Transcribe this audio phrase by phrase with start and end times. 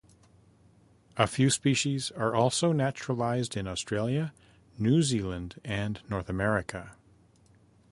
[1.15, 4.33] A few species are also naturalized in Australia,
[4.79, 6.95] New Zealand and North America.